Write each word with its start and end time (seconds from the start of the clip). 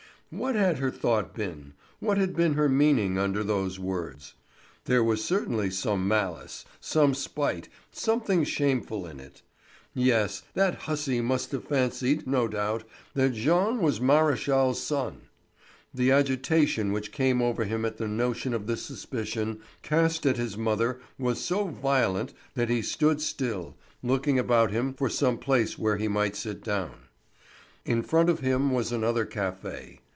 What 0.33 0.55
had 0.55 0.77
her 0.77 0.91
thought 0.91 1.33
been, 1.33 1.73
what 1.99 2.17
had 2.17 2.33
been 2.37 2.53
her 2.53 2.69
meaning 2.69 3.17
under 3.17 3.43
those 3.43 3.77
words? 3.77 4.33
There 4.85 5.03
was 5.03 5.21
certainly 5.21 5.69
some 5.69 6.07
malice, 6.07 6.63
some 6.79 7.13
spite, 7.13 7.67
something 7.91 8.45
shameful 8.45 9.05
in 9.05 9.19
it. 9.19 9.41
Yes, 9.93 10.43
that 10.53 10.83
hussy 10.83 11.19
must 11.19 11.51
have 11.51 11.65
fancied, 11.65 12.25
no 12.25 12.47
doubt, 12.47 12.85
that 13.13 13.33
Jean 13.33 13.81
was 13.81 13.99
Maréchal's 13.99 14.81
son. 14.81 15.23
The 15.93 16.11
agitation 16.13 16.93
which 16.93 17.11
came 17.11 17.41
over 17.41 17.65
him 17.65 17.83
at 17.83 17.97
the 17.97 18.07
notion 18.07 18.53
of 18.53 18.67
this 18.67 18.83
suspicion 18.83 19.59
cast 19.81 20.25
at 20.25 20.37
his 20.37 20.55
mother 20.57 21.01
was 21.19 21.41
so 21.43 21.67
violent 21.67 22.33
that 22.53 22.69
he 22.69 22.81
stood 22.81 23.19
still, 23.21 23.75
looking 24.01 24.39
about 24.39 24.71
him 24.71 24.93
for 24.93 25.09
some 25.09 25.37
place 25.37 25.77
where 25.77 25.97
he 25.97 26.07
might 26.07 26.37
sit 26.37 26.63
down. 26.63 27.07
In 27.83 28.01
front 28.01 28.29
of 28.29 28.39
him 28.39 28.71
was 28.71 28.93
another 28.93 29.25
café. 29.25 29.97